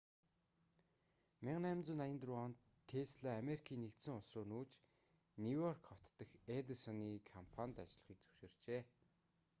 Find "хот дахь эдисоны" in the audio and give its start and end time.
5.87-7.07